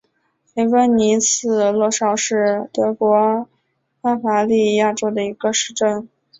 [0.55, 3.47] 雷格尼茨洛绍是德国
[4.01, 6.09] 巴伐利亚州的一个市镇。